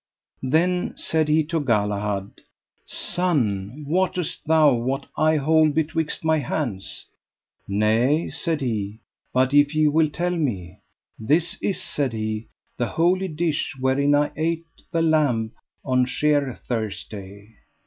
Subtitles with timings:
[0.41, 2.31] Then said he to Galahad:
[2.87, 7.05] Son, wottest thou what I hold betwixt my hands?
[7.67, 9.01] Nay, said he,
[9.31, 10.79] but if ye will tell me.
[11.19, 15.51] This is, said he, the holy dish wherein I ate the lamb
[15.85, 17.53] on Sheer Thursday.